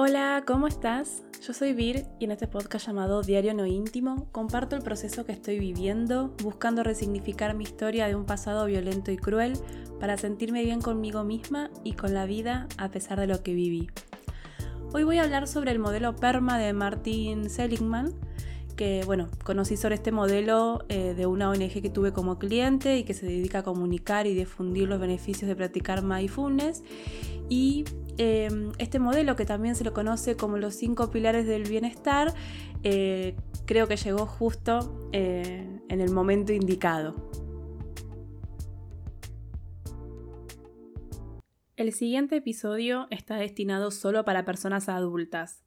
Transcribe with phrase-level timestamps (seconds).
[0.00, 1.24] Hola, ¿cómo estás?
[1.44, 5.32] Yo soy Vir y en este podcast llamado Diario No Íntimo comparto el proceso que
[5.32, 9.54] estoy viviendo buscando resignificar mi historia de un pasado violento y cruel
[9.98, 13.88] para sentirme bien conmigo misma y con la vida a pesar de lo que viví.
[14.92, 18.14] Hoy voy a hablar sobre el modelo PERMA de Martin Seligman,
[18.76, 23.02] que bueno, conocí sobre este modelo eh, de una ONG que tuve como cliente y
[23.02, 26.84] que se dedica a comunicar y difundir los beneficios de practicar mindfulness
[27.48, 27.84] y
[28.20, 32.34] Em, este modelo, que también se lo conoce como los cinco pilares del bienestar,
[32.82, 37.30] eh, creo que llegó justo eh, en el momento indicado.
[41.76, 45.62] El siguiente episodio está destinado solo para personas adultas.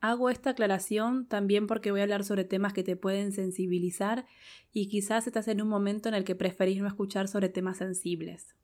[0.00, 4.26] Hago esta aclaración también porque voy a hablar sobre temas que te pueden sensibilizar
[4.70, 8.54] y quizás estás en un momento en el que preferís no escuchar sobre temas sensibles.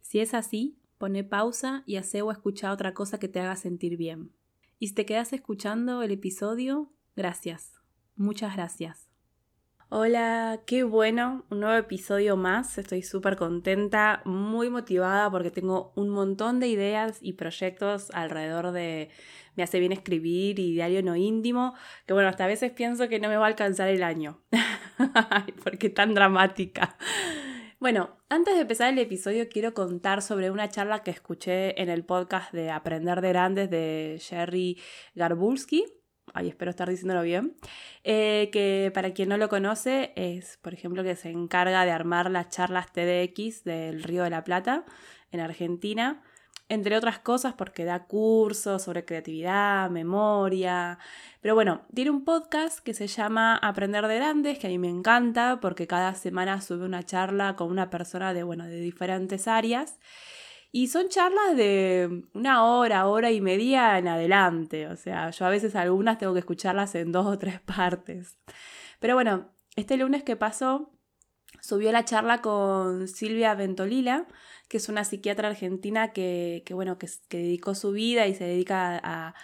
[0.00, 3.96] Si es así, Pone pausa y hace o escucha otra cosa que te haga sentir
[3.96, 4.32] bien.
[4.78, 7.74] Y si te quedas escuchando el episodio, gracias.
[8.14, 9.06] Muchas gracias.
[9.88, 12.76] Hola, qué bueno, un nuevo episodio más.
[12.76, 19.10] Estoy súper contenta, muy motivada porque tengo un montón de ideas y proyectos alrededor de
[19.54, 21.74] me hace bien escribir y diario no íntimo,
[22.06, 24.42] que bueno, hasta a veces pienso que no me va a alcanzar el año.
[25.64, 26.96] porque tan dramática.
[27.78, 32.04] Bueno, antes de empezar el episodio quiero contar sobre una charla que escuché en el
[32.04, 34.80] podcast de Aprender de Grandes de Jerry
[35.14, 35.84] Garbulski.
[36.34, 37.56] Ay, espero estar diciéndolo bien.
[38.02, 42.30] Eh, que para quien no lo conoce, es, por ejemplo, que se encarga de armar
[42.30, 44.84] las charlas TDX del Río de la Plata
[45.30, 46.22] en Argentina
[46.68, 50.98] entre otras cosas porque da cursos sobre creatividad, memoria.
[51.40, 54.88] Pero bueno, tiene un podcast que se llama Aprender de Grandes, que a mí me
[54.88, 59.98] encanta porque cada semana sube una charla con una persona de, bueno, de diferentes áreas.
[60.72, 64.88] Y son charlas de una hora, hora y media en adelante.
[64.88, 68.38] O sea, yo a veces algunas tengo que escucharlas en dos o tres partes.
[69.00, 70.95] Pero bueno, este lunes que pasó,
[71.60, 74.26] subió la charla con Silvia Ventolila,
[74.68, 79.34] que es una psiquiatra argentina que, bueno, que, dedicó su vida y se dedica a,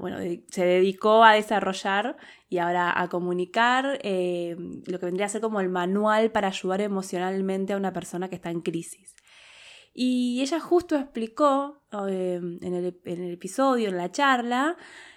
[0.00, 0.18] bueno,
[0.50, 2.16] se dedicó a desarrollar
[2.50, 4.54] y ahora a comunicar eh,
[4.86, 8.34] lo que vendría a ser como el manual para ayudar emocionalmente a una persona que
[8.34, 9.14] está en crisis.
[9.94, 14.76] Y ella justo explicó eh, en, el, en el episodio, en la charla,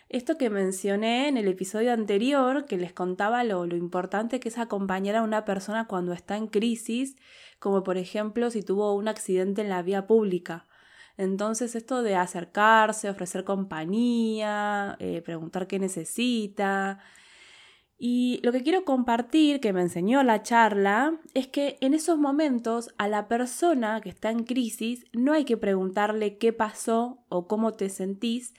[0.10, 4.58] esto que mencioné en el episodio anterior, que les contaba lo, lo, importante que es
[4.58, 7.16] acompañar a una persona cuando está en crisis,
[7.60, 10.68] como por ejemplo si tuvo un accidente en la vía pública.
[11.18, 17.00] Entonces esto de acercarse, ofrecer compañía, eh, preguntar qué necesita.
[17.98, 22.94] Y lo que quiero compartir, que me enseñó la charla, es que en esos momentos
[22.98, 27.74] a la persona que está en crisis no hay que preguntarle qué pasó o cómo
[27.74, 28.54] te sentís,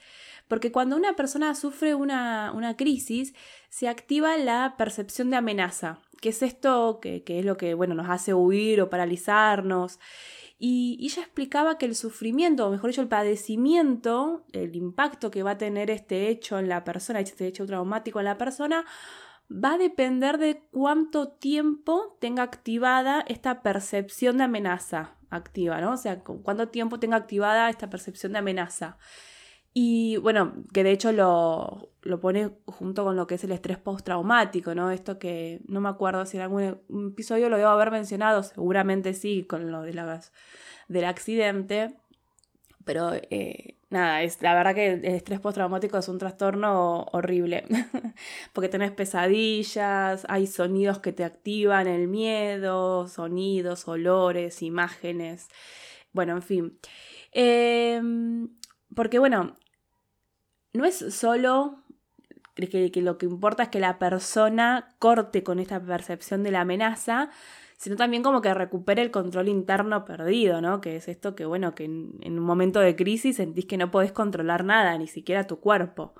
[0.47, 3.33] porque cuando una persona sufre una, crisis,
[3.69, 8.09] se activa la percepción de amenaza, que es esto que, es lo que bueno, nos
[8.09, 9.99] hace huir o paralizarnos.
[10.57, 15.51] Y, ella explicaba que el sufrimiento, o mejor dicho, el padecimiento, el impacto que va
[15.51, 18.85] a tener este hecho en la persona, este hecho traumático en la persona,
[19.51, 25.93] va a depender de cuánto tiempo tenga activada esta percepción de amenaza activa, ¿no?
[25.93, 28.97] O sea, cuánto tiempo tenga activada esta percepción de amenaza.
[29.77, 31.89] Y bueno, que de hecho lo,
[32.21, 34.89] pone junto con lo que es el estrés postraumático, ¿no?
[34.89, 36.79] Esto que no me acuerdo si en algún
[37.11, 40.21] episodio lo debo haber mencionado, seguramente sí, con lo de
[40.87, 41.93] del accidente.
[42.85, 47.65] Pero eh, nada, es, la verdad que el estrés postraumático es un trastorno horrible,
[48.53, 55.49] porque tenés pesadillas, hay sonidos que te activan el miedo, sonidos, olores, imágenes,
[56.13, 56.79] bueno, en fin.
[57.33, 58.47] Em,
[58.95, 59.57] porque bueno,
[60.75, 61.79] no es solo
[62.55, 67.29] que, lo que importa es que la persona corte con esta percepción de la amenaza,
[67.77, 70.79] sino también como que recupere el control interno perdido, ¿no?
[70.79, 74.13] Que es esto que, bueno, que en, un momento de crisis sentís que no podés
[74.13, 76.13] controlar nada, ni siquiera tu cuerpo.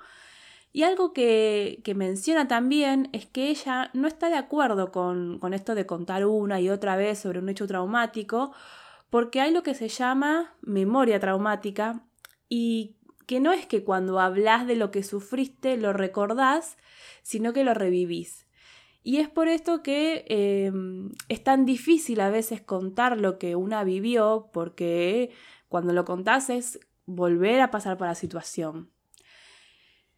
[0.72, 5.74] Y algo que, menciona también es que ella no está de acuerdo con, con esto
[5.74, 8.52] de contar una y otra vez sobre un hecho traumático,
[9.08, 12.02] porque hay lo que se llama memoria traumática
[12.50, 12.95] y
[13.26, 16.78] que no es que cuando hablas de lo que sufriste lo recordás,
[17.22, 18.46] sino que lo revivís.
[19.02, 23.84] Y es por esto que em, es tan difícil a veces contar lo que una
[23.84, 25.30] vivió, porque
[25.68, 28.90] cuando lo contás es volver a pasar por la situación.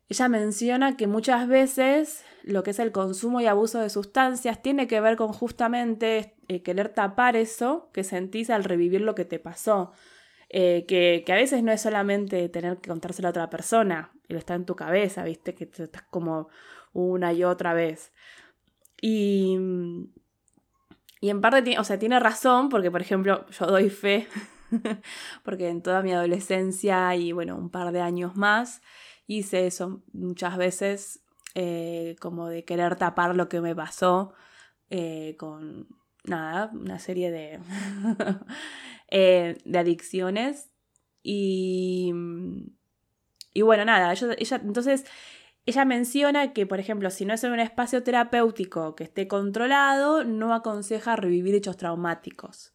[0.09, 4.87] Ella menciona que muchas veces lo que es el consumo y abuso de sustancias tiene
[4.87, 9.39] que ver con justamente eh, querer tapar eso que sentís al revivir lo que te
[9.39, 9.93] pasó.
[10.51, 14.65] Eh, que, a veces no es solamente tener que contárselo a otra persona, está en
[14.65, 15.55] tu cabeza, ¿viste?
[15.55, 16.49] Que te estás como
[16.93, 18.13] una y otra vez.
[19.01, 19.59] Y,
[21.21, 24.27] y en parte, o sea, tiene razón, porque por ejemplo, yo doy fe,
[25.45, 28.83] porque en toda mi adolescencia y bueno, un par de años más,
[29.27, 31.23] hice eso muchas veces,
[31.55, 34.35] eh, como de querer tapar lo que me pasó
[34.91, 35.89] eh, con,
[36.29, 37.61] nada, una serie de,
[39.11, 40.71] eh, de adicciones.
[41.23, 42.13] Y,
[43.53, 45.05] y bueno, nada, ella, entonces
[45.67, 50.25] ella menciona que, por ejemplo, si no es en un espacio terapéutico que esté controlado,
[50.25, 52.75] no aconseja revivir hechos traumáticos.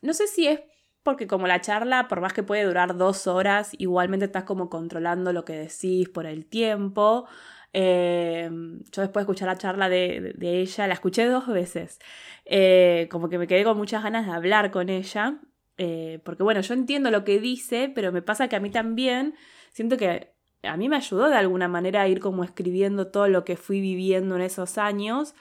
[0.00, 0.60] No sé si es
[1.02, 5.32] porque como la charla, por más que puede durar dos horas, igualmente estás como controlando
[5.32, 7.28] lo que decís por el tiempo.
[7.72, 8.50] Eh,
[8.90, 11.98] yo después de escuchar la charla de, ella, la escuché dos veces,
[12.44, 15.40] eh, como que me quedé con muchas ganas de hablar con ella,
[15.78, 19.34] eh, porque bueno, yo entiendo lo que dice, pero me pasa que a mí también
[19.70, 20.32] siento que
[20.62, 23.80] a mí me ayudó de alguna manera a ir como escribiendo todo lo que fui
[23.80, 25.34] viviendo en esos años.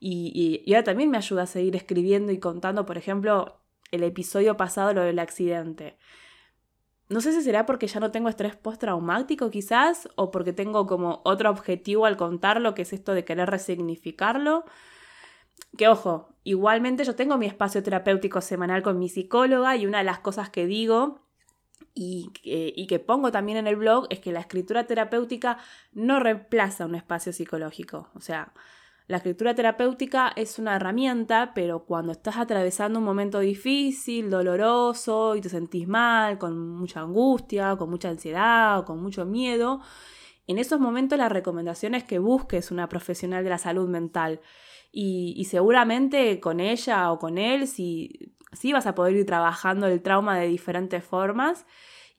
[0.00, 3.60] Y, y ahora también me ayuda a seguir escribiendo y contando, por ejemplo,
[3.92, 5.96] el episodio pasado, lo del accidente.
[7.12, 11.20] No sé si será porque ya no tengo estrés postraumático quizás, o porque tengo como
[11.24, 14.64] otro objetivo al contarlo, que es esto de querer resignificarlo.
[15.76, 20.04] Que ojo, igualmente yo tengo mi espacio terapéutico semanal con mi psicóloga y una de
[20.04, 21.20] las cosas que digo
[21.94, 25.58] y, y, que pongo también en el blog es que la escritura terapéutica
[25.92, 28.08] no reemplaza un espacio psicológico.
[28.14, 28.54] O sea,
[29.08, 35.40] la escritura terapéutica es una herramienta, pero cuando estás atravesando un momento difícil, doloroso y
[35.40, 39.80] te sentís mal, con mucha angustia, con mucha ansiedad o con mucho miedo,
[40.46, 44.40] en esos momentos la recomendación es que busques una profesional de la salud mental.
[44.94, 50.02] Y, seguramente con ella o con él sí, sí, vas a poder ir trabajando el
[50.02, 51.66] trauma de diferentes formas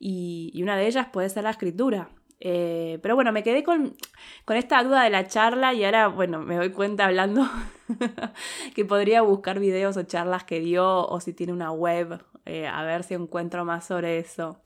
[0.00, 2.10] y, y una de ellas puede ser la escritura.
[2.40, 3.96] Eh, pero bueno, me quedé con,
[4.44, 7.48] con, esta duda de la charla y ahora, bueno, me doy cuenta hablando
[8.74, 12.82] que podría buscar videos o charlas que dio o si tiene una web, eh, a
[12.82, 14.60] ver si encuentro más sobre eso.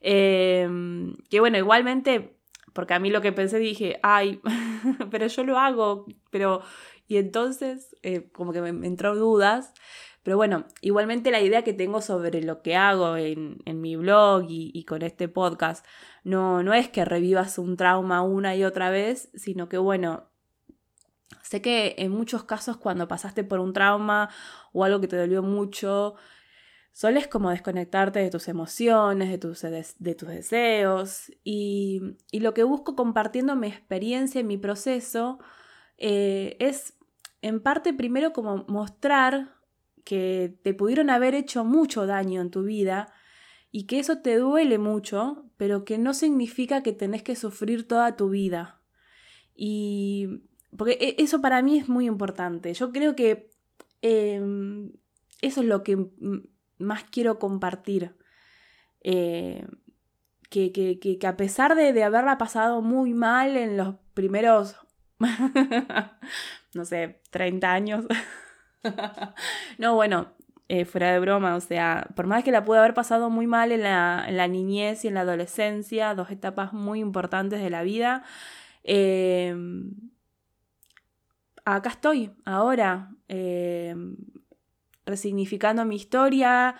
[0.00, 2.36] Em, que bueno, igualmente,
[2.72, 4.40] porque a mí lo que pensé dije, ay,
[5.10, 6.62] pero yo lo hago, pero...
[7.08, 9.74] Y entonces, eh, como que me, me entró dudas.
[10.22, 14.84] Pero bueno, igualmente la idea que tengo sobre lo que hago en, mi blog y,
[14.84, 15.84] con este podcast
[16.22, 20.30] no, no es que revivas un trauma una y otra vez, sino que bueno,
[21.42, 24.30] sé que en muchos casos cuando pasaste por un trauma
[24.72, 26.14] o algo que te dolió mucho,
[26.92, 32.62] soles como desconectarte de tus emociones, de tus, de, tus deseos y, y, lo que
[32.62, 35.40] busco compartiendo mi experiencia y mi proceso
[35.98, 36.94] eh, es
[37.40, 39.61] en parte primero como mostrar
[40.04, 43.12] que te pudieron haber hecho mucho daño en tu vida
[43.70, 48.16] y que eso te duele mucho, pero que no significa que tenés que sufrir toda
[48.16, 48.80] tu vida.
[49.54, 50.42] Y
[50.76, 52.72] porque e, eso para mí es muy importante.
[52.74, 53.50] Yo creo que
[54.02, 54.92] em,
[55.40, 56.06] eso es lo que
[56.78, 58.14] más quiero compartir.
[59.00, 59.66] Eh,
[60.50, 64.76] que, que, que, a pesar de, de haberla pasado muy mal en los primeros,
[66.74, 68.04] no sé, 30 años,
[69.78, 70.32] no, bueno,
[70.68, 73.72] eh, fuera de broma, o sea, por más que la pude haber pasado muy mal
[73.72, 78.24] en la, niñez y en la adolescencia, dos etapas muy importantes de la vida,
[78.84, 79.92] em,
[81.64, 84.16] acá estoy, ahora, em,
[85.06, 86.76] resignificando mi historia,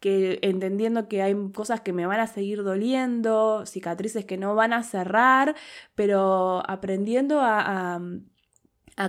[0.00, 4.72] que entendiendo que hay cosas que me van a seguir doliendo, cicatrices que no van
[4.72, 5.54] a cerrar,
[5.94, 8.00] pero aprendiendo a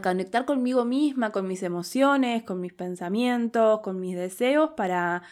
[0.02, 5.24] conectar conmigo misma, con mis emociones, con mis pensamientos, con mis deseos, para,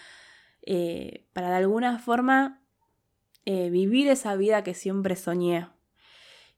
[0.61, 2.61] eh, para de alguna forma
[3.45, 5.67] eh, vivir esa vida que siempre soñé.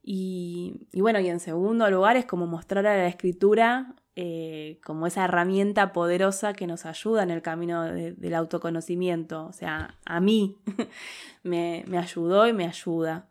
[0.08, 5.26] Y, bueno, y en segundo lugar es como mostrar a la escritura eh, como esa
[5.26, 9.48] herramienta poderosa que nos ayuda en el camino del autoconocimiento.
[9.48, 10.58] O sea, a mí
[11.44, 13.28] me, me ayudó y me ayuda.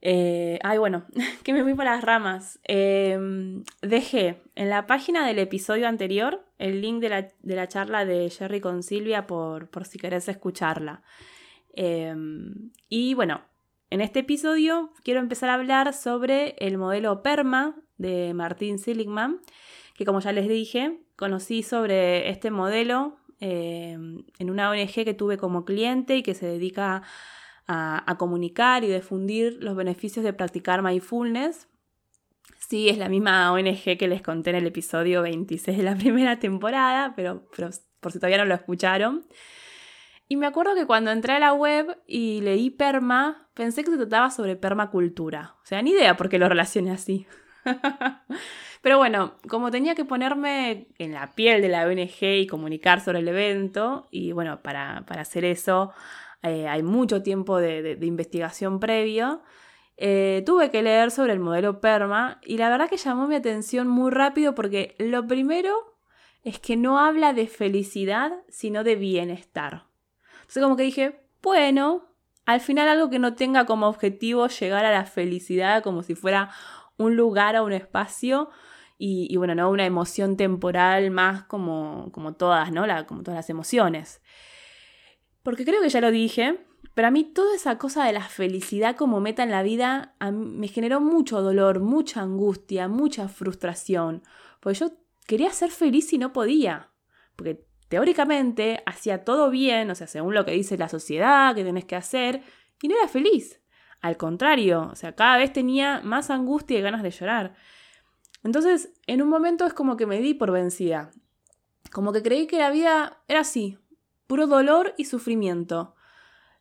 [0.00, 1.04] Eh, ay, bueno,
[1.44, 2.60] que me fui por las ramas.
[2.64, 8.60] Em, dejé en la página del episodio anterior el link de la, charla de Jerry
[8.60, 11.02] con Silvia por, por si querés escucharla.
[11.72, 13.42] Em, y bueno,
[13.90, 19.40] en este episodio quiero empezar a hablar sobre el modelo PERMA de Martín Seligman,
[19.94, 25.38] que como ya les dije, conocí sobre este modelo em, en una ONG que tuve
[25.38, 27.02] como cliente y que se dedica a
[27.68, 31.68] a, comunicar y difundir los beneficios de practicar mindfulness.
[32.58, 36.38] Sí, es la misma ONG que les conté en el episodio 26 de la primera
[36.38, 37.48] temporada, pero,
[38.00, 39.26] por si todavía no lo escucharon.
[40.28, 43.96] Y me acuerdo que cuando entré a la web y leí perma, pensé que se
[43.96, 45.56] trataba sobre permacultura.
[45.62, 47.26] O sea, ni idea por qué lo relacioné así.
[48.82, 53.20] Pero bueno, como tenía que ponerme en la piel de la ONG y comunicar sobre
[53.20, 55.92] el evento, y bueno, para, hacer eso
[56.42, 59.42] eh, hay mucho tiempo de, investigación previo,
[59.96, 63.88] eh, tuve que leer sobre el modelo PERMA y la verdad que llamó mi atención
[63.88, 65.96] muy rápido porque lo primero
[66.44, 69.86] es que no habla de felicidad, sino de bienestar.
[70.40, 72.04] Entonces como que dije, bueno,
[72.46, 76.50] al final algo que no tenga como objetivo llegar a la felicidad como si fuera
[76.96, 78.50] un lugar o un espacio
[79.00, 82.84] y, bueno, no una emoción temporal más como, como todas, ¿no?
[83.06, 84.20] como todas las emociones.
[85.42, 86.60] Porque creo que ya lo dije,
[86.94, 90.68] pero a mí toda esa cosa de la felicidad como meta en la vida me
[90.68, 94.22] generó mucho dolor, mucha angustia, mucha frustración.
[94.60, 94.92] Porque yo
[95.26, 96.90] quería ser feliz y no podía.
[97.36, 101.84] Porque teóricamente hacía todo bien, o sea, según lo que dice la sociedad que tenés
[101.84, 102.42] que hacer,
[102.82, 103.60] y no era feliz.
[104.00, 107.54] Al contrario, o sea, cada vez tenía más angustia y ganas de llorar.
[108.44, 111.10] Entonces, en un momento es como que me di por vencida.
[111.90, 113.78] Como que creí que la vida era así,
[114.28, 115.96] puro dolor y sufrimiento.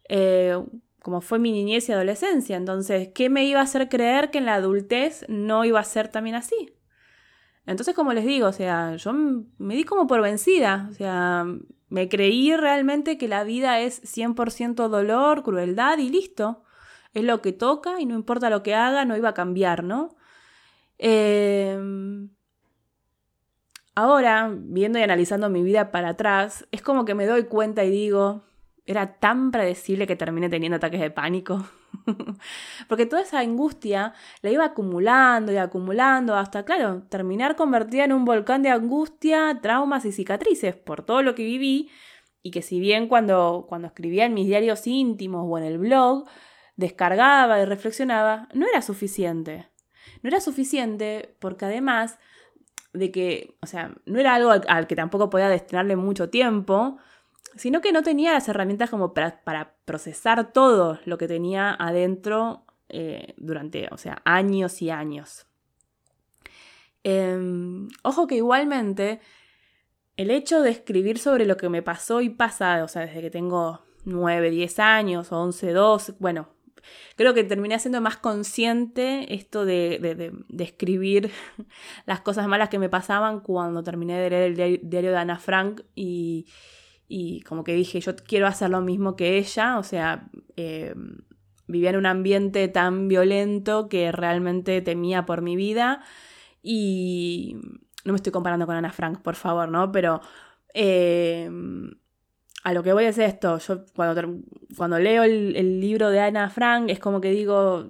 [0.09, 0.59] Eh,
[1.03, 2.57] como fue mi niñez y adolescencia.
[2.57, 6.07] Entonces, ¿qué me iba a hacer creer que en la adultez no iba a ser
[6.07, 6.73] también así?
[7.65, 10.87] Entonces, como les digo, o sea, yo me di como por vencida.
[10.89, 11.45] O sea,
[11.89, 16.63] me creí realmente que la vida es 100% dolor, crueldad y listo.
[17.13, 20.15] Es lo que toca y no importa lo que haga, no iba a cambiar, ¿no?
[20.97, 22.29] Em,
[23.97, 27.89] ahora, viendo y analizando mi vida para atrás, es como que me doy cuenta y
[27.89, 28.43] digo,
[28.85, 31.65] era tan predecible que terminé teniendo ataques de pánico.
[32.87, 34.13] Porque toda esa angustia
[34.43, 40.05] la iba acumulando y acumulando hasta, claro, terminar convertida en un volcán de angustia, traumas
[40.05, 41.89] y cicatrices por todo lo que viví
[42.43, 46.25] y que si bien cuando, cuando escribía en mis diarios íntimos o en el blog,
[46.75, 49.69] descargaba y reflexionaba, no era suficiente.
[50.21, 52.19] No era suficiente porque además
[52.97, 56.97] de que, o sea, no era algo al, que tampoco podía destinarle mucho tiempo,
[57.55, 63.33] sino que no tenía las herramientas como para, procesar todo lo que tenía adentro eh,
[63.37, 65.47] durante, o sea, años y años.
[67.03, 69.21] Em, ojo que igualmente
[70.17, 73.29] el hecho de escribir sobre lo que me pasó y pasa, o sea, desde que
[73.29, 76.49] tengo 9, 10 años, o 11, 12, bueno,
[77.15, 81.31] creo que terminé siendo más consciente esto de, escribir
[82.05, 85.81] las cosas malas que me pasaban cuando terminé de leer el diario de Ana Frank
[85.95, 86.45] y,
[87.47, 90.93] como que dije, yo quiero hacer lo mismo que ella, o sea, eh,
[91.67, 96.03] vivía en un ambiente tan violento que realmente temía por mi vida
[96.61, 97.55] y
[98.03, 99.91] no me estoy comparando con Ana Frank, por favor, ¿no?
[99.91, 100.21] Pero...
[100.73, 101.49] Eh,
[102.67, 103.59] a lo que voy a es esto.
[103.59, 104.41] Yo cuando,
[104.75, 107.87] cuando leo el, libro de Ana Frank es como que digo,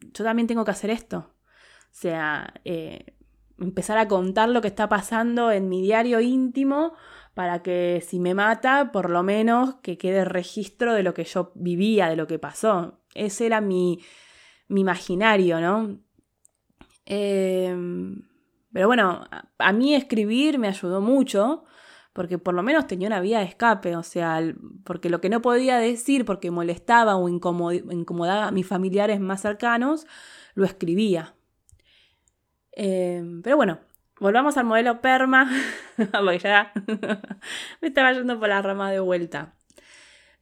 [0.00, 1.18] yo también tengo que hacer esto.
[1.18, 3.16] O sea, eh,
[3.58, 6.94] empezar a contar lo que está pasando en mi diario íntimo
[7.34, 11.52] para que si me mata, por lo menos que quede registro de lo que yo
[11.54, 13.02] vivía, de lo que pasó.
[13.14, 14.02] Ese era mi,
[14.68, 15.98] mi imaginario, ¿no?
[17.04, 18.26] Em,
[18.72, 19.26] pero bueno,
[19.58, 21.66] a mí escribir me ayudó mucho
[22.14, 24.40] porque por lo menos tenía una vía de escape, o sea,
[24.84, 30.06] porque lo que no podía decir porque molestaba o incomodaba a mis familiares más cercanos,
[30.54, 31.34] lo escribía.
[32.70, 33.80] Em, pero bueno,
[34.20, 35.50] volvamos al modelo PERMA,
[36.12, 36.72] porque ya
[37.82, 39.56] me estaba yendo por la rama de vuelta.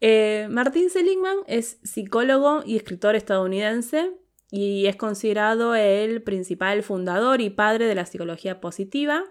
[0.03, 4.13] Eh, Martín Seligman es psicólogo y escritor estadounidense
[4.51, 9.25] y es considerado el principal fundador y padre de la psicología positiva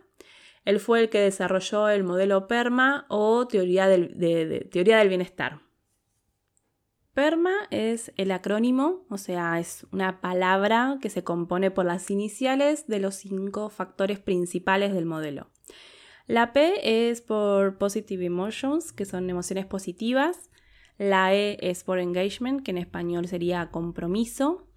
[0.65, 5.61] él fue el que desarrolló el modelo PERMA o teoría del, teoría del bienestar.
[7.13, 12.87] PERMA es el acrónimo, o sea, es una palabra que se compone por las iniciales
[12.87, 15.49] de los cinco factores principales del modelo.
[16.27, 20.49] La P es por Positive Emotions, que son emociones positivas.
[20.97, 24.67] La E es por Engagement, que en español sería compromiso.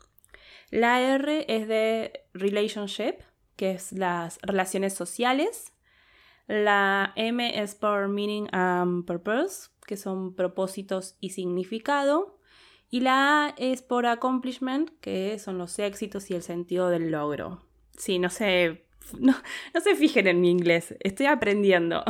[0.71, 3.19] La R es de Relationship,
[3.55, 5.74] que es las relaciones sociales.
[6.47, 12.39] La M es por meaning and purpose, que son propósitos y significado.
[12.91, 17.63] Y la A es por accomplishment, que son los éxitos y el sentido del logro.
[17.97, 18.87] Sí, no sé,
[19.19, 19.35] no,
[19.83, 22.05] se fijen en mi inglés, estoy aprendiendo.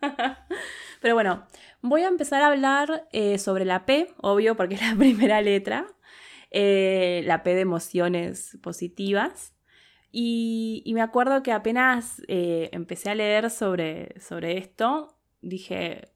[1.00, 1.46] Pero bueno,
[1.80, 5.86] voy a empezar a hablar eh, sobre la P, obvio, porque es la primera letra.
[6.50, 9.54] Eh, la P de emociones positivas.
[10.12, 16.08] Y, me acuerdo que apenas eh, empecé a leer sobre, sobre esto, dije,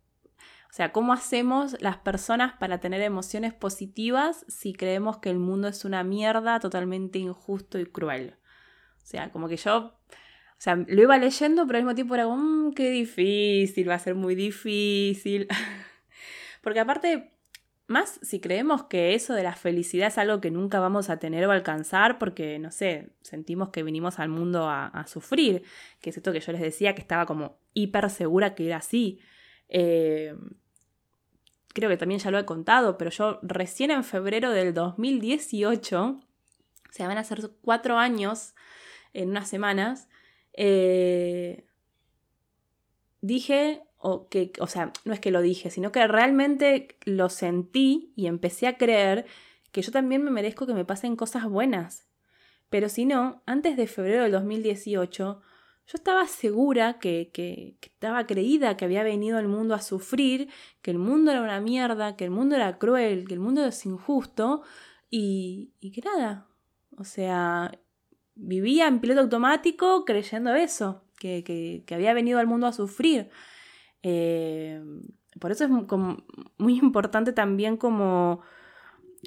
[0.75, 5.69] o sea, ¿cómo hacemos las personas para tener emociones positivas si creemos que el mundo
[5.69, 8.35] es una mierda totalmente injusto y cruel?
[8.97, 12.25] O sea, como que yo, o sea, lo iba leyendo, pero al mismo tiempo era
[12.25, 15.47] como, mmm, qué difícil, va a ser muy difícil.
[16.63, 17.34] Porque aparte,
[17.87, 21.47] más si creemos que eso de la felicidad es algo que nunca vamos a tener
[21.47, 25.65] o alcanzar porque, no sé, sentimos que vinimos al mundo a, sufrir,
[26.01, 29.21] que es esto que yo les decía, que estaba como hiper segura que era así.
[29.69, 30.35] Eh,
[31.75, 36.23] creo que también ya lo he contado, pero yo recién en febrero del 2018, o
[36.91, 38.55] sea, van a ser cuatro años
[39.13, 40.09] en unas semanas,
[40.55, 41.67] eh,
[43.21, 48.13] dije, o, que, o sea, no es que lo dije, sino que realmente lo sentí
[48.17, 49.25] y empecé a creer
[49.73, 52.07] que yo también me merezco que me pasen cosas buenas.
[52.69, 55.41] Pero si no, antes de febrero del 2018,
[55.87, 60.51] yo estaba segura que, que, estaba creída que había venido al mundo a sufrir,
[60.83, 63.87] que el mundo era una mierda, que el mundo era cruel, que el mundo es
[63.87, 64.65] injusto
[65.09, 66.47] y, y que nada.
[66.99, 67.73] O sea,
[68.35, 71.43] vivía en piloto automático creyendo eso, que,
[71.87, 73.31] que había venido al mundo a sufrir.
[74.07, 74.83] Eh,
[75.41, 75.71] por eso es
[76.59, 78.43] muy importante también como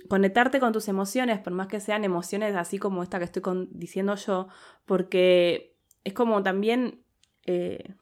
[0.08, 4.16] conectarte con tus emociones, por más que sean emociones así como esta que estoy diciendo
[4.16, 4.48] yo,
[4.86, 7.04] porque es como también,
[7.48, 7.96] eh,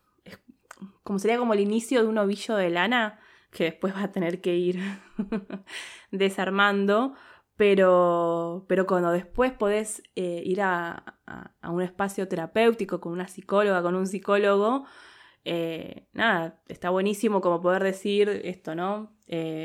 [1.03, 3.20] como sería como el inicio de un ovillo de lana
[3.51, 4.79] que después va a tener que ir
[6.12, 7.15] desarmando,
[7.55, 11.20] pero, pero cuando después podés eh, ir a,
[11.63, 14.86] un espacio terapéutico con una psicóloga, con un psicólogo,
[15.46, 19.14] eh, nada, está buenísimo como poder decir esto, ¿no?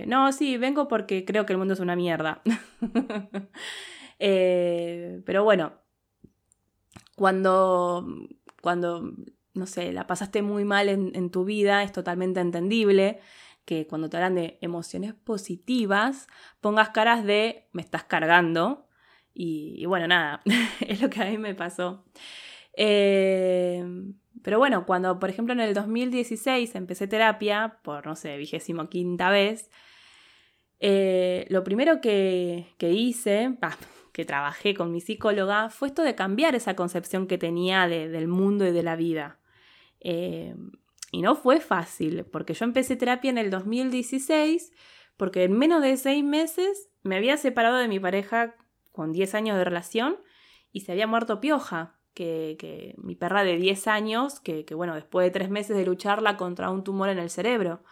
[0.07, 2.43] no, sí, vengo porque creo que el mundo es una mierda.
[4.19, 5.75] pero bueno,
[7.21, 8.07] cuando,
[8.63, 9.13] cuando,
[9.53, 13.21] no sé, la pasaste muy mal en, tu vida, es totalmente entendible
[13.67, 16.29] que cuando te hablan de emociones positivas,
[16.63, 18.89] pongas caras de me estás cargando.
[19.35, 20.41] Y, bueno, nada,
[20.81, 22.07] es lo que a mí me pasó.
[22.73, 23.85] Eh,
[24.43, 29.31] pero bueno, cuando por ejemplo en el 2016 empecé terapia, por no sé, vigésimo quinta
[29.31, 29.71] vez,
[30.81, 33.57] eh, lo primero que, que hice,
[34.13, 38.67] que trabajé con mi psicóloga fue esto de cambiar esa concepción que tenía del mundo
[38.67, 39.39] y de la vida.
[40.01, 40.55] Eh,
[41.13, 44.73] y no fue fácil, porque yo empecé terapia en el 2016,
[45.17, 48.55] porque en menos de seis meses me había separado de mi pareja
[48.93, 50.17] con 10 años de relación
[50.73, 55.31] y se había muerto Pioja, que, mi perra de 10 años, que, bueno, después de
[55.31, 57.83] tres meses de lucharla contra un tumor en el cerebro.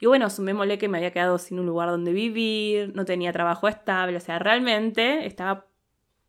[0.00, 3.68] Y bueno, sumémosle que me había quedado sin un lugar donde vivir, no tenía trabajo
[3.68, 5.66] estable, o sea, realmente estaba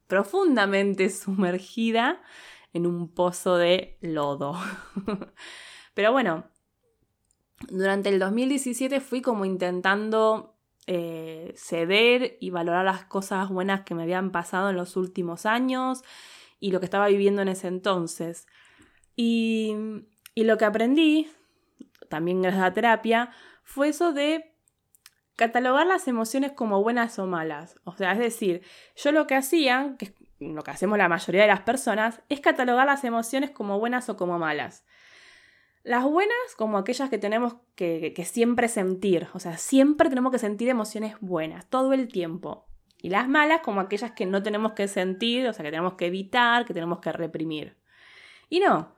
[0.07, 2.21] profundamente sumergida
[2.73, 4.55] en un pozo de lodo.
[5.93, 6.45] Pero bueno,
[7.69, 10.55] durante el 2017 fui como intentando
[10.87, 16.03] eh, ceder y valorar las cosas buenas que me habían pasado en los últimos años
[16.59, 18.47] y lo que estaba viviendo en ese entonces.
[19.15, 19.75] Y,
[20.35, 21.29] y lo que aprendí,
[22.09, 23.29] también gracias a la terapia,
[23.63, 24.53] fue eso de
[25.35, 27.79] catalogar las emociones como buenas o malas.
[27.85, 28.61] O sea, es decir,
[28.95, 32.41] yo lo que hacía, que es lo que hacemos la mayoría de las personas, es
[32.41, 34.85] catalogar las emociones como buenas o como malas.
[35.83, 40.39] Las buenas como aquellas que tenemos que, que, siempre sentir, o sea, siempre tenemos que
[40.39, 42.68] sentir emociones buenas, todo el tiempo.
[43.01, 46.07] Y las malas como aquellas que no tenemos que sentir, o sea, que tenemos que
[46.07, 47.77] evitar, que tenemos que reprimir.
[48.49, 48.95] Y no,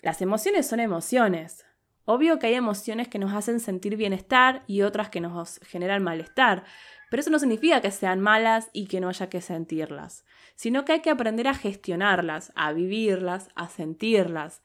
[0.00, 1.64] las emociones son emociones.
[2.04, 6.64] Obvio que hay emociones que nos hacen sentir bienestar y otras que nos generan malestar,
[7.10, 10.24] pero eso no significa que sean malas y que no haya que sentirlas,
[10.56, 14.62] sino que hay que aprender a gestionarlas, a vivirlas, a sentirlas,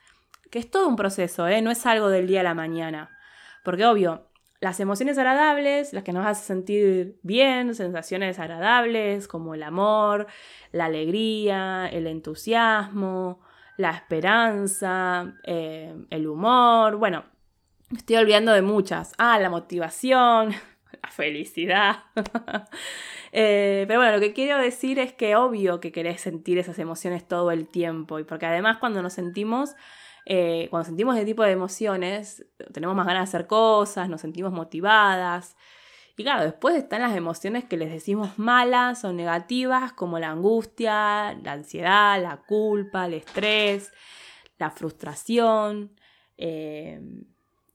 [0.50, 1.62] que es todo un proceso, ¿eh?
[1.62, 3.12] no es algo del día a la mañana.
[3.64, 4.27] Porque obvio,
[4.60, 10.28] las emociones agradables, las que nos hacen sentir bien, sensaciones agradables como el amor,
[10.72, 13.40] la alegría, el entusiasmo,
[13.78, 17.26] la esperanza, eh, el humor, bueno,
[17.96, 19.14] estoy olvidando de muchas.
[19.20, 20.50] Ah, la motivación,
[21.04, 22.04] la felicidad.
[23.34, 27.28] Eh, pero bueno, lo que quiero decir es que obvio que querés sentir esas emociones
[27.28, 29.76] todo el tiempo y porque además cuando nos sentimos...
[30.30, 34.52] Eh, cuando sentimos ese tipo de emociones, tenemos más ganas de hacer cosas, nos sentimos
[34.52, 35.56] motivadas,
[36.18, 41.36] y claro, después están las emociones que les decimos malas o negativas, como la angustia,
[41.44, 43.92] la ansiedad, la culpa, el estrés,
[44.58, 45.92] la frustración.
[46.38, 47.00] Eh,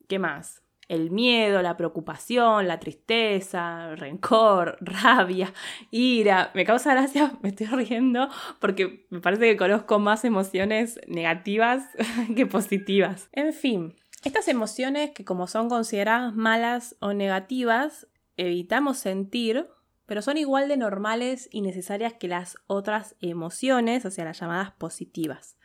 [0.09, 0.62] ¿Qué más?
[0.93, 5.55] El miedo, la preocupación, la tristeza, rencor, rabia,
[5.91, 6.51] ira.
[6.53, 8.29] Me causa gracia, me estoy riendo
[8.61, 11.83] porque me parece que conozco más emociones negativas
[12.37, 13.31] que positivas.
[13.33, 19.69] En fin, Estas emociones que como son consideradas malas o negativas, evitamos sentir,
[20.05, 24.73] pero son igual de normales y necesarias que las otras emociones, o sea, las llamadas
[24.73, 25.57] positivas.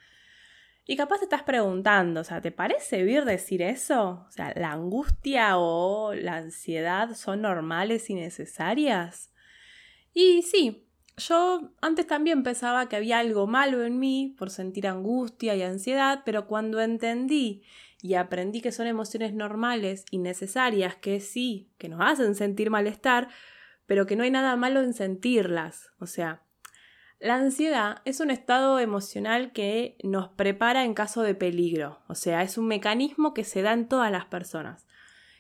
[0.89, 4.26] Y capaz te estás preguntando, o sea, ¿te parece vir decir eso?
[4.26, 9.34] O sea, ¿la angustia o la ansiedad son normales y necesarias?
[10.13, 15.56] Y sí, yo antes también pensaba que había algo malo en mí por sentir angustia
[15.56, 17.63] y ansiedad, pero cuando entendí
[18.02, 23.28] y aprendí que son emociones normales y necesarias, que sí, que nos hacen sentir malestar,
[23.88, 25.91] pero que no hay nada malo en sentirlas.
[26.00, 26.47] O sea,
[27.20, 32.44] la ansiedad es un estado emocional que nos prepara en caso de peligro, o sea,
[32.44, 34.86] es un mecanismo que se da en todas las personas.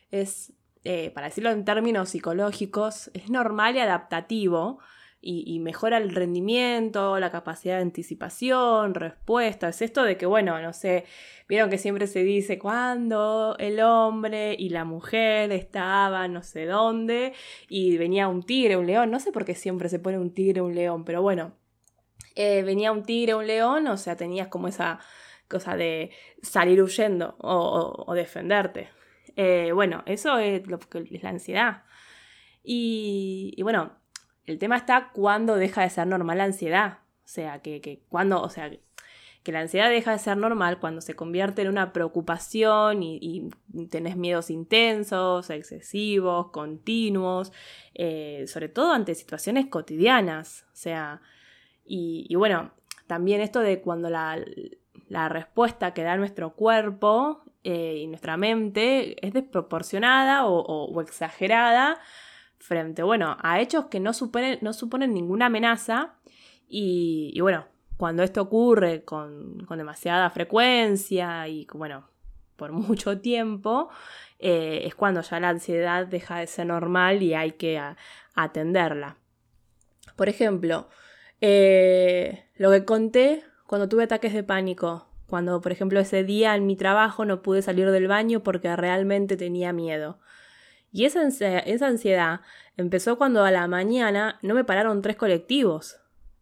[0.09, 4.79] Es, eh, para decirlo en términos psicológicos, es normal y adaptativo
[5.19, 9.67] y, mejora el rendimiento, la capacidad de anticipación, respuesta.
[9.67, 11.05] Es esto de que, bueno, no sé,
[11.49, 17.33] vieron que siempre se dice cuando el hombre y la mujer estaban no sé dónde
[17.67, 20.61] y venía un tigre, un león, no sé por qué siempre se pone un tigre,
[20.61, 21.53] un león, pero bueno,
[22.39, 24.99] eh, venía un tigre, un león, o sea, tenías como esa
[25.47, 26.11] cosa de
[26.43, 28.89] salir huyendo o, defenderte.
[29.35, 31.83] Eh, bueno, eso es lo que es la ansiedad.
[32.63, 33.97] Y, bueno,
[34.45, 36.99] el tema está cuando deja de ser normal la ansiedad.
[37.25, 38.69] O sea, que, cuando, o sea,
[39.41, 43.49] que la ansiedad deja de ser normal cuando se convierte en una preocupación y,
[43.89, 47.51] tenés miedos intensos, excesivos, continuos,
[47.95, 50.67] eh, sobre todo ante situaciones cotidianas.
[50.71, 51.21] O sea,
[51.87, 52.71] y, bueno,
[53.07, 54.37] también esto de cuando la,
[55.29, 61.99] respuesta que da nuestro cuerpo eh, y nuestra mente es desproporcionada o, exagerada
[62.59, 66.15] frente, bueno, a hechos que no suponen, no suponen ninguna amenaza.
[66.67, 72.09] Y, bueno, cuando esto ocurre con, demasiada frecuencia y, bueno,
[72.57, 73.89] por mucho tiempo,
[74.39, 77.81] eh, es cuando ya la ansiedad deja de ser normal y hay que
[78.35, 79.17] atenderla.
[80.17, 80.89] Por ejemplo,
[81.41, 86.65] eh, lo que conté cuando tuve ataques de pánico, cuando por ejemplo ese día en
[86.65, 90.19] mi trabajo no pude salir del baño porque realmente tenía miedo.
[90.91, 92.41] Y esa, esa ansiedad
[92.77, 95.97] empezó cuando a la mañana no me pararon tres colectivos.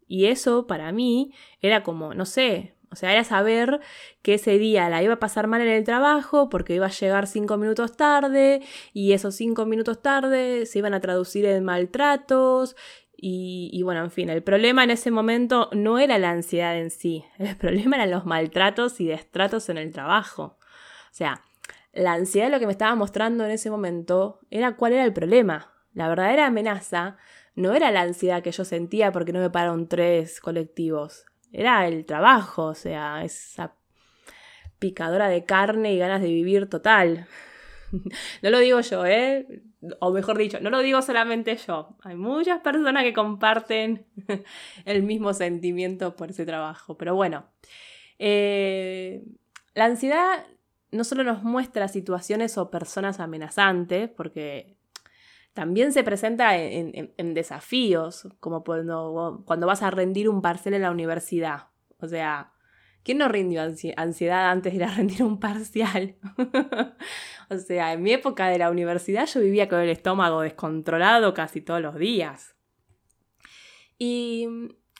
[0.07, 3.81] Y eso para mí era como, no sé, o sea, era saber
[4.21, 7.27] que ese día la iba a pasar mal en el trabajo porque iba a llegar
[7.27, 8.61] cinco minutos tarde
[8.93, 12.77] y esos cinco minutos tarde se iban a traducir en maltratos
[13.17, 17.25] y, bueno, en fin, el problema en ese momento no era la ansiedad en sí,
[17.39, 20.57] el problema eran los maltratos y destratos en el trabajo.
[21.11, 21.41] O sea,
[21.93, 25.71] la ansiedad lo que me estaba mostrando en ese momento era cuál era el problema.
[25.93, 27.17] La verdadera amenaza
[27.55, 32.05] no era la ansiedad que yo sentía porque no me pararon tres colectivos, era el
[32.05, 33.75] trabajo, o sea, esa
[34.77, 37.27] picadora de carne y ganas de vivir total.
[38.41, 39.63] no lo digo yo, ¿eh?
[39.99, 41.95] O mejor dicho, no lo digo solamente yo.
[42.03, 44.05] Hay muchas personas que comparten
[44.85, 46.97] el mismo sentimiento por ese trabajo.
[46.97, 47.45] Pero bueno,
[48.19, 49.23] eh,
[49.73, 50.45] la ansiedad
[50.91, 54.77] no solo nos muestra situaciones o personas amenazantes, porque
[55.53, 60.91] también se presenta en, desafíos, como cuando, cuando vas a rendir un parcel en la
[60.91, 61.67] universidad.
[61.99, 62.51] O sea,
[63.05, 66.15] ¿Quién no rindió ansiedad antes de ir a rendir un parcial?
[67.51, 71.61] o sea, en mi época de la universidad yo vivía con el estómago descontrolado casi
[71.61, 72.55] todos los días.
[73.99, 74.47] Y,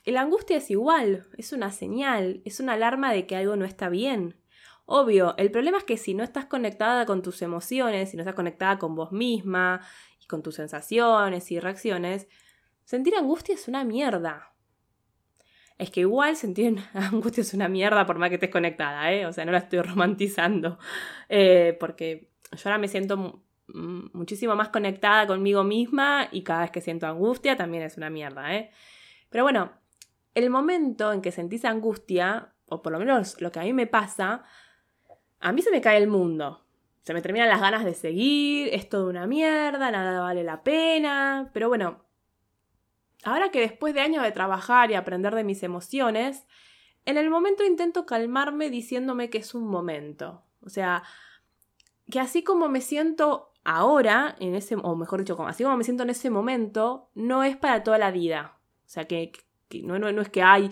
[0.05, 3.89] la angustia es igual, es una señal, es una alarma de que algo no está
[3.89, 4.39] bien.
[4.85, 8.35] Obvio, el problema es que si no estás conectada con tus emociones, si no estás
[8.35, 9.81] conectada con vos misma
[10.21, 12.27] y con tus sensaciones y reacciones,
[12.83, 14.54] sentir angustia es una mierda
[15.77, 19.25] es que igual sentir angustia es una mierda por más que estés conectada, ¿eh?
[19.25, 20.79] O sea, no la estoy romantizando.
[21.29, 26.81] Eh, porque yo ahora me siento muchísimo más conectada conmigo misma y cada vez que
[26.81, 28.71] siento angustia también es una mierda, ¿eh?
[29.29, 29.71] Pero bueno,
[30.35, 33.88] el momento en que sentís angustia, o por lo menos lo que a mí me
[33.88, 34.43] pasa,
[35.39, 36.61] a mí se me cae el mundo.
[37.01, 41.49] Se me terminan las ganas de seguir, es todo una mierda, nada vale la pena.
[41.53, 42.04] Pero bueno,
[43.25, 46.45] Ahora que después de años de trabajar y aprender de mis emociones,
[47.05, 50.43] en el momento intento calmarme diciéndome que es un momento.
[50.61, 51.01] O sea,
[52.09, 56.03] que así como me siento ahora, en ese, o mejor dicho, así como me siento
[56.03, 58.59] en ese momento, no es para toda la vida.
[58.85, 59.31] O sea, que,
[59.81, 60.69] no, es que hay,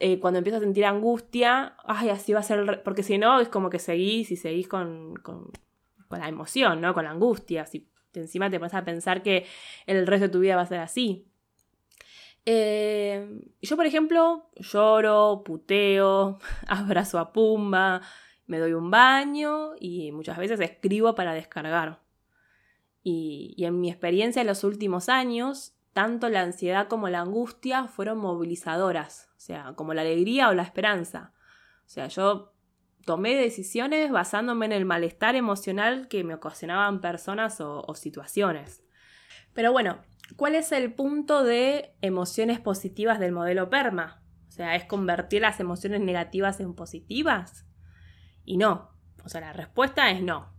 [0.00, 3.48] eh, cuando empiezo a sentir angustia, ay, así va a ser, porque si no, es
[3.48, 5.14] como que seguís y seguís con
[6.10, 6.92] la emoción, ¿no?
[6.92, 7.66] Con la angustia.
[7.66, 9.46] Si encima te vas a pensar que
[9.86, 11.28] el resto de tu vida va a ser así.
[12.44, 18.02] Eh, yo, por ejemplo, lloro, puteo, abrazo a Pumba,
[18.46, 22.02] me doy un baño y muchas veces escribo para descargar.
[23.02, 28.18] Y, en mi experiencia en los últimos años, tanto la ansiedad como la angustia fueron
[28.18, 31.32] movilizadoras, o sea, como la alegría o la esperanza.
[31.84, 32.54] O sea, yo
[33.04, 38.84] tomé decisiones basándome en el malestar emocional que me ocasionaban personas o, situaciones.
[39.52, 39.98] Pero bueno,
[40.36, 44.22] ¿cuál es el punto de emociones positivas del modelo PERMA?
[44.48, 47.66] O sea, ¿es convertir las emociones negativas en positivas?
[48.44, 48.90] Y no.
[49.24, 50.52] O sea, la respuesta es no.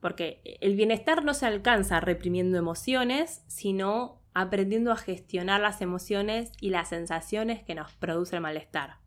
[0.00, 6.70] Porque el bienestar no se alcanza reprimiendo emociones, sino aprendiendo a gestionar las emociones y
[6.70, 8.98] las sensaciones que nos produce el malestar.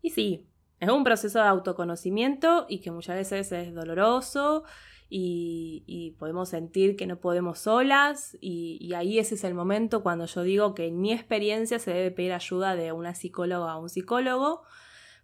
[0.00, 4.64] Y sí, es un proceso de autoconocimiento y que muchas veces es doloroso
[5.12, 10.26] y, podemos sentir que no podemos solas y, y, ahí ese es el momento cuando
[10.26, 13.88] yo digo que en mi experiencia se debe pedir ayuda de una psicóloga a un
[13.88, 14.62] psicólogo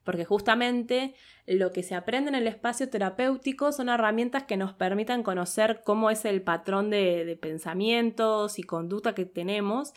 [0.07, 1.15] porque justamente
[1.47, 6.11] lo que se aprende en el espacio terapéutico son herramientas que nos permitan conocer cómo
[6.11, 9.93] es el patrón de, pensamientos y conducta que tenemos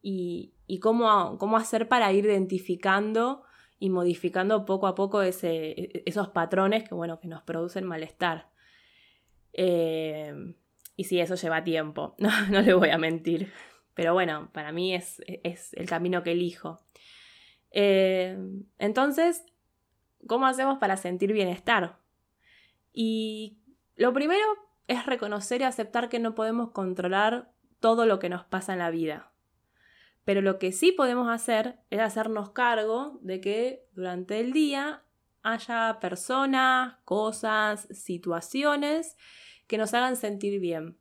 [0.00, 3.42] y, cómo, cómo, hacer para ir identificando
[3.80, 8.48] y modificando poco a poco ese, esos patrones que, bueno, que nos producen malestar.
[9.60, 10.54] Eh,
[10.94, 13.52] y sí, eso lleva tiempo, no, no le voy a mentir.
[13.94, 16.80] Pero bueno, para mí es, es el camino que elijo.
[17.72, 18.38] Eh,
[18.78, 19.44] entonces,
[20.28, 21.98] ¿cómo hacemos para sentir bienestar?
[22.92, 23.58] Y
[23.96, 24.44] lo primero
[24.86, 28.90] es reconocer y aceptar que no podemos controlar todo lo que nos pasa en la
[28.90, 29.32] vida.
[30.24, 35.02] Pero lo que sí podemos hacer es hacernos cargo de que durante el día
[35.42, 39.16] haya personas, cosas, situaciones
[39.68, 40.98] que nos hagan sentir bien,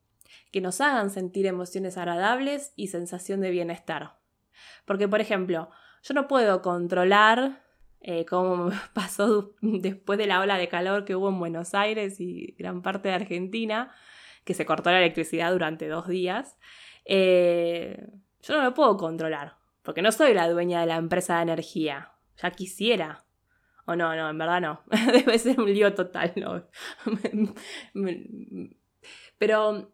[0.52, 4.20] que nos hagan sentir emociones agradables y sensación de bienestar.
[4.86, 5.72] Porque, por ejemplo,
[6.04, 7.64] yo no puedo controlar
[8.02, 12.56] eh, como pasó después de la ola de calor que hubo en Buenos Aires y
[12.58, 13.92] gran parte de Argentina,
[14.44, 16.58] que se cortó la electricidad durante dos días.
[17.06, 18.08] Eh,
[18.42, 22.12] yo no lo puedo controlar, porque no soy la dueña de la empresa de energía.
[22.42, 23.27] Ya quisiera.
[23.90, 24.82] O no, no, en verdad no.
[25.14, 26.64] Debe ser un lío total, ¿no?
[29.38, 29.94] Pero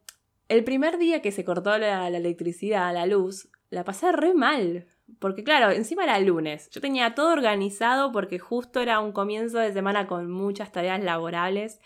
[0.50, 4.88] el primer día que se cortó la, electricidad, la luz, la pasé re mal.
[5.20, 6.72] Porque claro, encima era lunes.
[6.72, 11.80] Yo tenía todo organizado porque justo era un comienzo de semana con muchas tareas laborables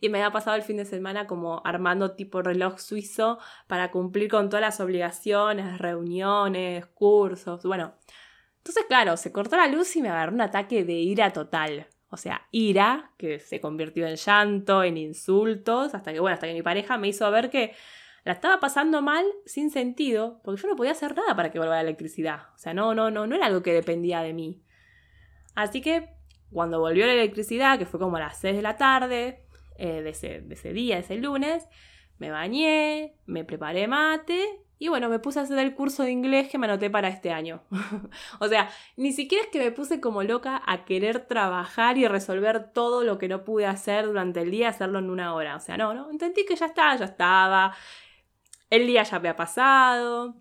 [0.00, 4.30] y me había pasado el fin de semana como armando tipo reloj suizo para cumplir
[4.30, 7.92] con todas las obligaciones, reuniones, cursos, bueno.
[8.60, 11.88] Entonces, claro, se cortó la luz y me agarró un ataque de ira total.
[12.10, 16.52] O sea, ira, que se convirtió en llanto, en insultos, hasta que, bueno, hasta que
[16.52, 17.72] mi pareja me hizo ver que
[18.24, 21.76] la estaba pasando mal sin sentido, porque yo no podía hacer nada para que vuelva
[21.76, 22.48] la electricidad.
[22.54, 24.62] O sea, no, no, no, no era algo que dependía de mí.
[25.54, 26.10] Así que
[26.52, 29.46] cuando volvió la electricidad, que fue como a las 6 de la tarde
[29.78, 31.66] eh, de, ese, de ese día, ese lunes,
[32.18, 36.48] me bañé, me preparé mate y bueno, me puse a hacer el curso de inglés
[36.48, 37.62] que me anoté para este año.
[38.40, 42.72] o sea, ni siquiera es que me puse como loca a querer trabajar y resolver
[42.72, 45.54] todo lo que no pude hacer durante el día, hacerlo en una hora.
[45.54, 47.76] O sea, no, no, entendí que ya estaba, ya estaba
[48.70, 50.36] el día ya había pasado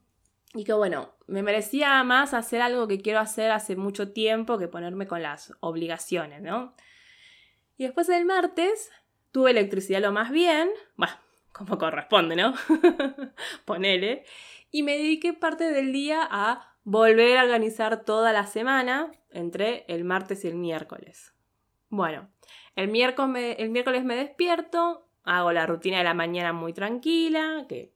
[0.54, 4.67] y que bueno, me merecía más hacer algo que quiero hacer hace mucho tiempo que
[4.67, 6.73] ponerme con las obligaciones, ¿no?
[7.78, 8.91] Y después del martes
[9.32, 11.13] tuve electricidad lo más bien, bueno,
[11.52, 12.54] como corresponde, ¿no?
[13.66, 14.24] Ponele.
[14.72, 20.04] Y me dediqué parte del día a volver a organizar toda la semana entre el
[20.04, 21.34] martes y el miércoles.
[21.90, 22.30] Bueno,
[22.76, 27.94] el miércoles me despierto, hago la rutina de la mañana muy tranquila, que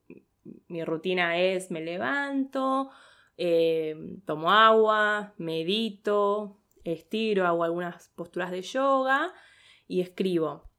[0.67, 2.89] mi rutina es me levanto,
[3.37, 9.33] eh, tomo agua, medito, estiro, hago algunas posturas de yoga
[9.87, 10.69] y escribo.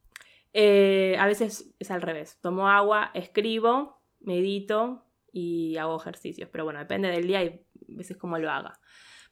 [0.56, 6.78] Eh, a veces es al revés, tomo agua, escribo, medito y hago ejercicios, pero bueno,
[6.78, 8.78] depende del día y veces cómo lo haga.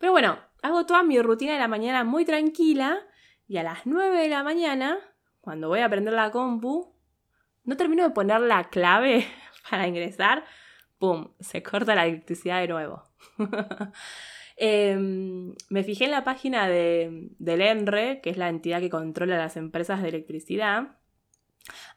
[0.00, 2.98] Pero bueno, hago toda mi rutina de la mañana muy tranquila
[3.46, 4.98] y a las 9 de la mañana,
[5.40, 6.92] cuando voy a aprender la compu,
[7.62, 9.24] no termino de poner la clave
[9.70, 10.44] para ingresar,
[10.98, 11.34] ¡pum!
[11.38, 13.04] Se corta la electricidad de nuevo.
[14.54, 19.38] Em, me fijé en la página de, del ENRE, que es la entidad que controla
[19.38, 20.98] las empresas de electricidad.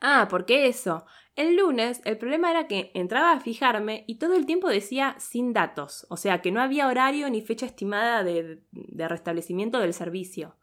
[0.01, 1.05] Ah, ¿por qué eso?
[1.35, 5.51] El lunes el problema era que entraba a fijarme y todo el tiempo decía sin
[5.53, 10.55] datos, o sea que no había horario ni fecha estimada de, de restablecimiento del servicio.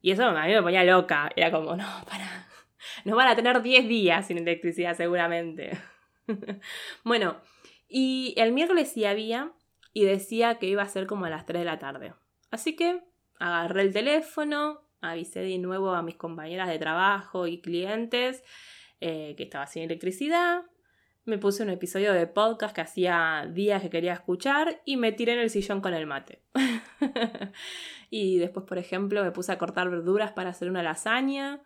[0.00, 2.46] Y eso a mí me ponía loca, era como, no, para,
[3.04, 5.78] nos van a tener 10 días sin electricidad seguramente.
[7.04, 7.36] bueno,
[7.88, 9.52] y el miércoles sí había
[9.92, 12.14] y decía que iba a ser como a las 3 de la tarde.
[12.50, 13.02] Así que
[13.38, 18.44] agarré el teléfono, avisé de nuevo a mis compañeras de trabajo y clientes
[19.00, 20.62] eh, que estaba sin electricidad.
[21.24, 25.34] Me puse un episodio de podcast que hacía días que quería escuchar y me tiré
[25.34, 26.42] en el sillón con el mate.
[28.10, 31.62] y después, por ejemplo, me puse a cortar verduras para hacer una lasaña.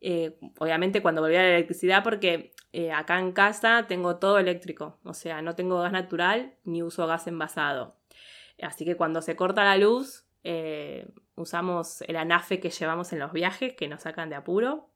[0.00, 5.00] Eh, obviamente cuando volví a la electricidad porque eh, acá en casa tengo todo eléctrico,
[5.04, 7.96] o sea, no tengo gas natural ni uso gas envasado.
[8.60, 13.32] Así que cuando se corta la luz, eh, usamos el anafe que llevamos en los
[13.32, 14.90] viajes, que nos sacan de apuro,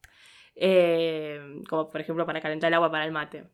[1.69, 3.45] como por ejemplo para calentar el agua para el mate.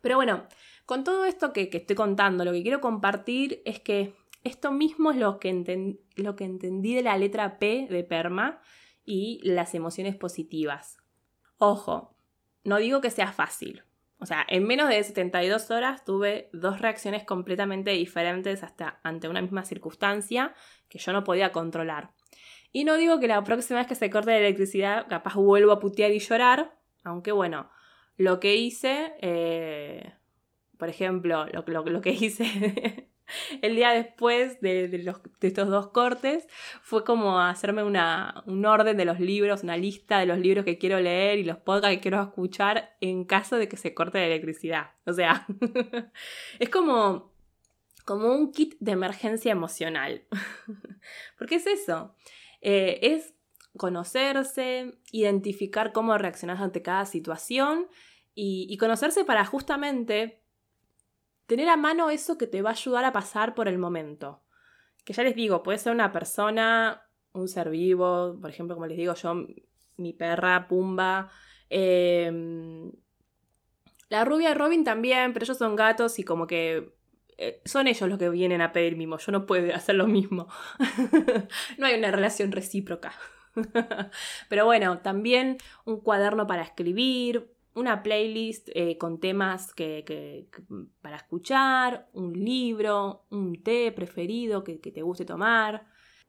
[0.00, 0.46] Pero bueno,
[0.86, 5.16] con todo esto que, estoy contando, lo que quiero compartir es que esto mismo es
[5.16, 8.60] lo que entendí de la letra P de PERMA,
[9.04, 10.98] y las emociones positivas.
[11.58, 12.16] Ojo,
[12.64, 13.84] no digo que sea fácil.
[14.24, 19.42] O sea, en menos de 72 horas tuve dos reacciones completamente diferentes hasta ante una
[19.42, 20.54] misma circunstancia
[20.88, 22.10] que yo no podía controlar.
[22.72, 25.78] Y no digo que la próxima vez que se corte la electricidad capaz vuelvo a
[25.78, 27.68] putear y llorar, aunque bueno,
[28.16, 30.14] lo que hice, eh,
[30.78, 33.10] por ejemplo, lo, lo que hice
[33.62, 34.84] el día después de,
[35.40, 36.46] estos dos cortes
[36.82, 41.00] fue como hacerme un orden de los libros, una lista de los libros que quiero
[41.00, 44.90] leer y los podcasts que quiero escuchar en caso de que se corte la electricidad.
[45.06, 45.46] O sea,
[46.58, 47.32] es como,
[48.04, 50.22] como un kit de emergencia emocional.
[51.38, 52.14] Porque es eso,
[52.60, 53.34] eh, es
[53.76, 57.88] conocerse, identificar cómo reaccionar ante cada situación
[58.36, 60.43] y conocerse para justamente
[61.46, 64.42] tener a mano eso que te va a ayudar a pasar por el momento.
[65.04, 67.02] Que ya les digo, puede ser una persona,
[67.32, 69.46] un ser vivo, por ejemplo, como les digo yo,
[69.96, 71.30] mi perra, Pumba.
[71.68, 72.92] Em,
[74.08, 76.94] la rubia Robin también, pero ellos son gatos y como que
[77.36, 79.18] eh, son ellos los que vienen a pedir mimo.
[79.18, 80.48] Yo no puedo hacer lo mismo.
[81.78, 83.12] no hay una relación recíproca.
[84.48, 90.48] pero bueno, también un cuaderno para escribir, una playlist eh, con temas que,
[91.00, 95.86] para escuchar, un libro, un té preferido que, te guste tomar.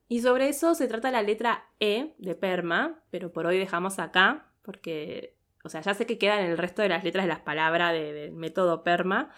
[0.07, 4.51] Y sobre eso se trata la letra E de PERMA, pero por hoy dejamos acá,
[4.61, 7.93] porque, o sea, ya sé que quedan el resto de las letras de las palabras
[7.93, 9.31] del método PERMA,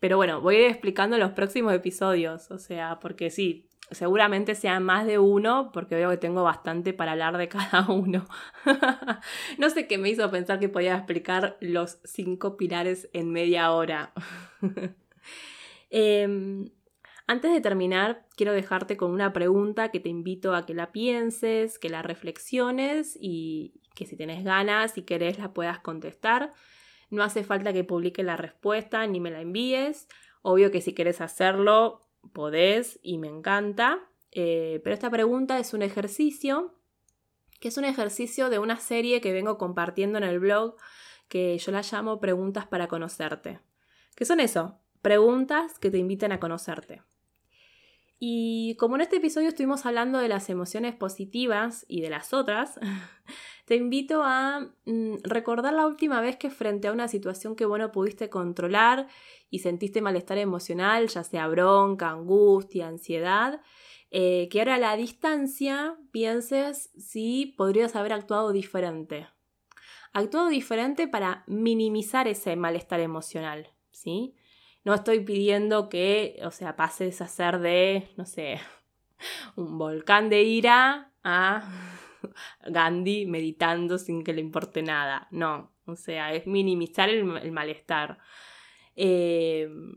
[0.00, 4.54] pero bueno, voy a ir explicando en los próximos episodios, o sea, porque sí, seguramente
[4.54, 8.26] sean más de uno, porque veo que tengo bastante para hablar de cada uno.
[9.58, 14.12] no sé qué me hizo pensar que podía explicar los cinco pilares en media hora.
[15.90, 16.68] Em,
[17.26, 21.78] antes de terminar, quiero dejarte con una pregunta que te invito a que la pienses,
[21.78, 26.52] que la reflexiones y que si tenés ganas y querés la puedas contestar.
[27.10, 30.08] No hace falta que publique la respuesta ni me la envíes.
[30.42, 34.00] Obvio que si quieres hacerlo, podés y me encanta.
[34.30, 36.74] Eh, pero esta pregunta es un ejercicio,
[37.60, 40.76] que es un ejercicio de una serie que vengo compartiendo en el blog,
[41.28, 43.60] que yo la llamo Preguntas para conocerte.
[44.14, 44.78] ¿Qué son eso?
[45.02, 47.02] Preguntas que te inviten a conocerte.
[48.18, 52.80] Y como en este episodio estuvimos hablando de las emociones positivas y de las otras,
[53.68, 57.78] te invito a mm, recordar la última vez que frente a una situación que vos
[57.78, 59.08] no pudiste controlar
[59.50, 63.60] y sentiste malestar emocional, ya sea bronca, angustia, ansiedad,
[64.10, 69.28] eh, que ahora a la distancia pienses si podrías haber actuado diferente.
[70.14, 74.34] Actuado diferente para minimizar ese malestar emocional, ¿sí?
[74.82, 78.62] No estoy pidiendo que, o sea, pases a ser de, no sé,
[79.56, 81.70] un volcán de ira a
[82.66, 85.28] Gandhi meditando sin que le importe nada.
[85.30, 88.18] No, o sea, es minimizar el, malestar.
[88.96, 89.94] Em,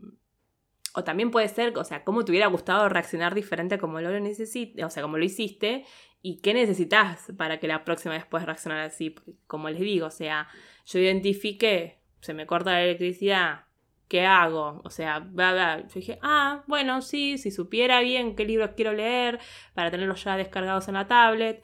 [0.94, 4.86] o también puede ser, o sea, cómo te hubiera gustado reaccionar diferente como lo necesitas,
[4.86, 5.84] o sea, como lo hiciste,
[6.22, 9.14] y qué necesitas para que la próxima vez puedas reaccionar así.
[9.46, 10.48] como les digo, o sea,
[10.86, 13.64] yo identifiqué, se me corta la electricidad,
[14.08, 14.82] ¿qué hago?
[14.84, 19.40] O sea, yo dije, ah, bueno, sí, si supiera bien qué libros quiero leer
[19.74, 21.62] para tenerlos ya descargados en la tablet,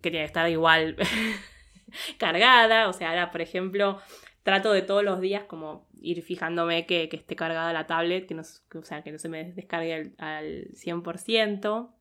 [0.00, 0.96] quería estar igual
[2.18, 4.00] cargada, o sea, ahora, por ejemplo,
[4.42, 8.42] trato de todos los días como ir fijándome que, esté cargada la tablet, que no,
[8.42, 11.92] o sea, que no se me descargue al, 100%.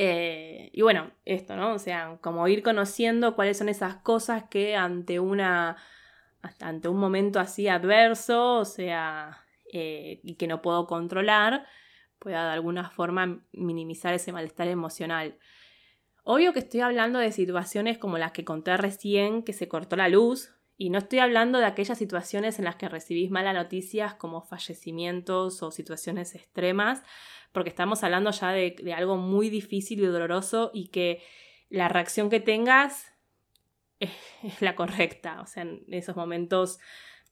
[0.00, 1.74] Eh, y bueno, esto, ¿no?
[1.74, 5.76] O sea, como ir conociendo cuáles son esas cosas que ante una
[6.60, 11.66] ante un momento así adverso, o sea, eh, y que no puedo controlar,
[12.18, 15.38] pueda de alguna forma minimizar ese malestar emocional.
[16.30, 20.10] Obvio que estoy hablando de situaciones como las que conté recién, que se cortó la
[20.10, 24.42] luz, y no estoy hablando de aquellas situaciones en las que recibís malas noticias como
[24.42, 27.02] fallecimientos o situaciones extremas,
[27.50, 31.22] porque estamos hablando ya de, algo muy difícil y doloroso y que
[31.70, 33.10] la reacción que tengas
[33.98, 35.40] es, la correcta.
[35.40, 36.78] O sea, en esos momentos,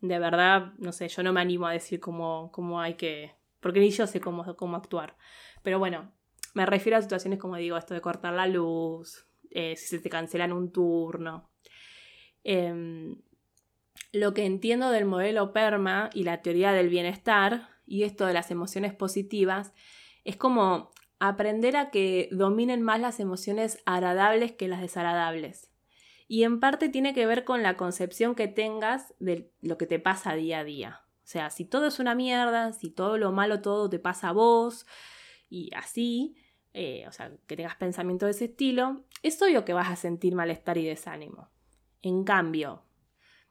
[0.00, 3.34] de verdad, no sé, yo no me animo a decir cómo, cómo hay que...
[3.60, 5.18] Porque ni yo sé cómo, cómo actuar.
[5.62, 6.15] Pero bueno,
[6.56, 10.08] me refiero a situaciones como digo, esto de cortar la luz, eh, si se te
[10.08, 11.50] cancelan un turno.
[12.44, 13.20] Em,
[14.10, 18.50] lo que entiendo del modelo PERMA y la teoría del bienestar y esto de las
[18.50, 19.74] emociones positivas
[20.24, 25.70] es como aprender a que dominen más las emociones agradables que las desagradables.
[26.26, 29.98] Y en parte tiene que ver con la concepción que tengas de lo que te
[29.98, 31.02] pasa día a día.
[31.18, 34.32] O sea, si todo es una mierda, si todo lo malo todo te pasa a
[34.32, 34.86] vos
[35.50, 36.34] y así,
[36.78, 40.34] eh, o sea, que tengas pensamiento de ese estilo, es obvio que vas a sentir
[40.34, 41.48] malestar y desánimo.
[42.02, 42.82] En cambio,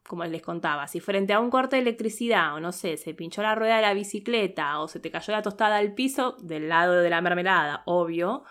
[0.07, 3.41] como les contaba, si frente a un corte de electricidad o no sé, se pinchó
[3.41, 7.01] la rueda de la bicicleta o se te cayó la tostada al piso del lado
[7.01, 8.43] de la mermelada, obvio,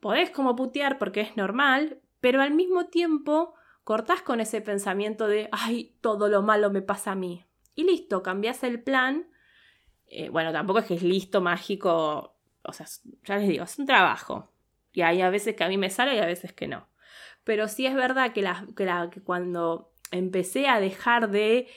[0.00, 3.52] podés como putear porque es normal, pero al mismo tiempo
[3.84, 7.44] cortás con ese pensamiento de, ay, todo lo malo me pasa a mí.
[7.74, 9.28] Y listo, cambias el plan.
[10.06, 12.31] Eh, bueno, tampoco es que es listo, mágico,
[12.64, 12.86] o sea,
[13.24, 14.50] ya les digo, es un trabajo.
[14.92, 16.88] Y hay a veces que a mí me sale y a veces que no.
[17.44, 21.68] Pero sí es verdad que, la, que, la, que cuando empecé a dejar de,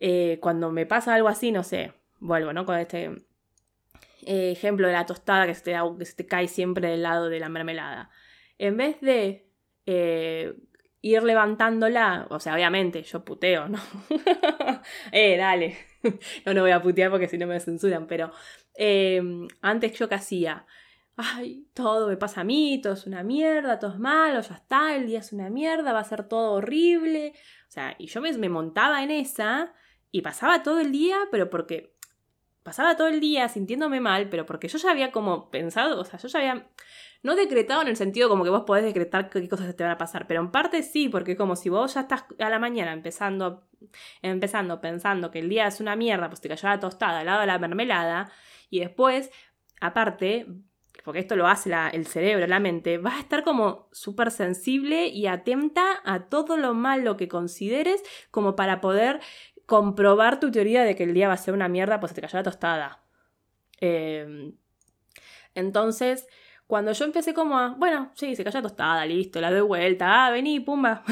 [0.00, 2.64] eh, cuando me pasa algo así, no sé, vuelvo, ¿no?
[2.64, 3.10] Con este
[4.24, 7.28] eh, ejemplo de la tostada que se, te, que se te cae siempre del lado
[7.28, 8.10] de la mermelada.
[8.58, 9.50] En vez de
[9.86, 10.54] eh,
[11.00, 13.80] ir levantándola, o sea, obviamente yo puteo, ¿no?
[15.12, 15.76] eh, dale.
[16.46, 18.32] no, no voy a putear porque si no me censuran, pero
[19.60, 20.66] antes yo qué hacía,
[21.16, 24.96] ay, todo me pasa a mí, todo es una mierda, todo es malo, ya está,
[24.96, 27.34] el día es una mierda, va a ser todo horrible.
[27.68, 29.72] O sea, y yo me, me montaba en esa
[30.10, 31.94] y pasaba todo el día, pero porque
[32.62, 36.18] pasaba todo el día sintiéndome mal, pero porque yo ya había como pensado, o sea,
[36.18, 36.66] yo ya había
[37.22, 39.98] no decretado en el sentido como que vos podés decretar qué cosas te van a
[39.98, 43.64] pasar, pero en parte sí, porque como si vos ya estás a la mañana empezando,
[44.22, 47.40] empezando pensando que el día es una mierda, pues te cayó la tostada al lado
[47.40, 48.30] de la mermelada,
[48.72, 49.30] y después,
[49.82, 50.46] aparte,
[51.04, 55.26] porque esto lo hace el cerebro, la mente, vas a estar como súper sensible y
[55.26, 59.20] atenta a todo lo malo que consideres como para poder
[59.66, 62.22] comprobar tu teoría de que el día va a ser una mierda, pues se te
[62.22, 63.02] cayó la tostada.
[63.78, 64.54] Em,
[65.54, 66.26] entonces,
[66.66, 70.24] cuando yo empecé como a, bueno, sí, se cayó la tostada, listo, la doy vuelta,
[70.24, 71.04] ah, vení, pumba.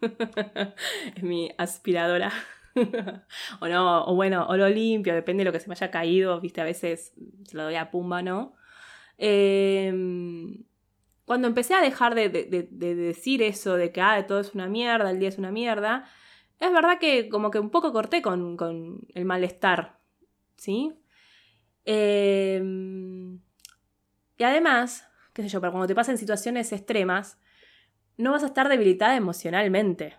[1.16, 2.32] es mi aspiradora.
[3.60, 6.40] o no, o bueno, o lo limpio, depende de lo que se me haya caído,
[6.40, 7.14] viste, a veces
[7.44, 8.54] se lo doy a pumba, ¿no?
[9.18, 10.64] Em,
[11.24, 15.18] cuando empecé a dejar de, decir eso de que ah, todo es una mierda, el
[15.18, 16.04] día es una mierda,
[16.60, 19.98] es verdad que como que un poco corté con, el malestar,
[20.56, 20.92] ¿sí?
[21.84, 23.40] Em,
[24.38, 27.38] y además, qué sé yo, pero cuando te pasan situaciones extremas,
[28.16, 30.16] no vas a estar debilitada emocionalmente.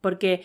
[0.00, 0.44] Porque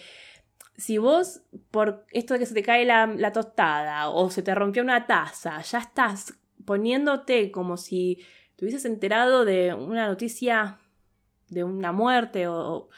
[0.75, 4.55] si vos, por esto de que se te cae la, la tostada o se te
[4.55, 6.33] rompió una taza, ya estás
[6.65, 8.23] poniéndote como si
[8.55, 10.79] te hubieses enterado de una noticia
[11.49, 12.89] de una muerte o, o,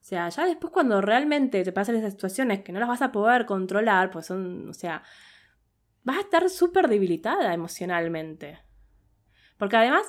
[0.00, 3.46] sea, ya después cuando realmente te pasan esas situaciones que no las vas a poder
[3.46, 5.02] controlar, pues son, o sea,
[6.02, 8.58] vas a estar súper debilitada emocionalmente.
[9.58, 10.08] Porque además,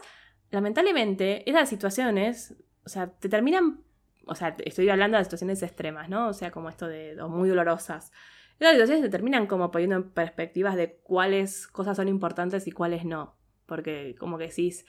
[0.50, 2.56] lamentablemente, esas situaciones,
[2.86, 3.82] o sea, te terminan,
[4.26, 6.30] o sea, estoy hablando de situaciones extremas, ¿no?
[6.30, 8.12] O sea, como esto de, muy dolorosas.
[8.60, 13.06] Las situaciones se terminan como poniendo en perspectivas de cuáles cosas son importantes y cuáles
[13.06, 13.36] no.
[13.66, 14.86] Porque como que decís,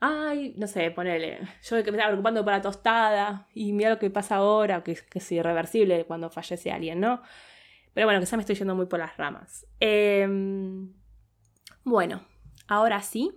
[0.00, 3.98] ay, no sé, ponele, yo que me estaba preocupando por la tostada y mira lo
[3.98, 7.22] que pasa ahora, que, que es irreversible cuando fallece alguien, ¿no?
[7.92, 9.66] Pero bueno, quizá me estoy yendo muy por las ramas.
[9.80, 10.92] Em,
[11.84, 12.24] bueno,
[12.68, 13.32] ahora sí,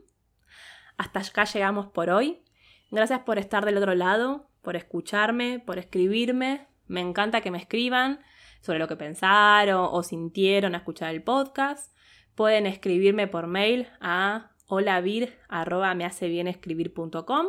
[0.98, 2.44] hasta acá llegamos por hoy.
[2.92, 6.66] Gracias por estar del otro lado, por escucharme, por escribirme.
[6.88, 8.22] Me encanta que me escriban
[8.62, 11.96] sobre lo que pensaron o sintieron a escuchar el podcast.
[12.34, 17.46] Pueden escribirme por mail a holavir.mehacebienescribir.com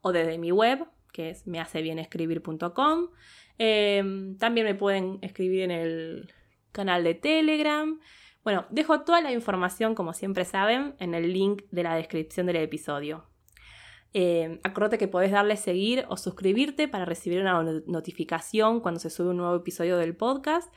[0.00, 3.08] o desde mi web, que es mehacebienescribir.com.
[3.58, 6.32] Em, también me pueden escribir en el
[6.72, 8.00] canal de Telegram.
[8.44, 12.56] Bueno, dejo toda la información, como siempre saben, en el link de la descripción del
[12.56, 13.31] episodio.
[14.14, 19.30] Eh, acuérdate que podés darle seguir o suscribirte para recibir una notificación cuando se sube
[19.30, 20.72] un nuevo episodio del podcast.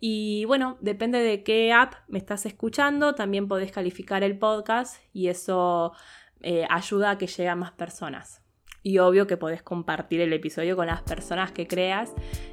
[0.00, 5.28] Y bueno, depende de qué app me estás escuchando, también podés calificar el podcast y
[5.28, 5.92] eso
[6.40, 8.42] eh, ayuda a que llegue a más personas.
[8.82, 12.12] Y obvio que podés compartir el episodio con las personas que creas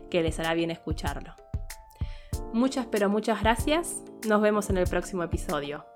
[0.10, 1.36] que les hará bien escucharlo.
[2.54, 4.02] Muchas pero muchas gracias.
[4.28, 5.91] Nos vemos en el próximo episodio.